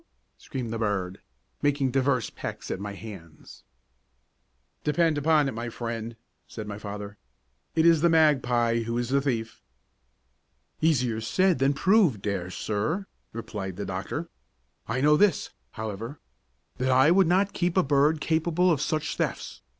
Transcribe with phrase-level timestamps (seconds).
[0.35, 1.21] screamed the bird,
[1.61, 3.63] making divers pecks at my hands.
[4.83, 6.15] "Depend upon it, my friend,"
[6.47, 7.19] said my father,
[7.75, 9.61] "it is the magpie who is the thief."
[10.81, 14.27] "Easier said than proved, dear sir," replied the doctor.
[14.87, 16.19] "I know this, however,
[16.79, 19.61] that I would not keep a bird capable of such thefts.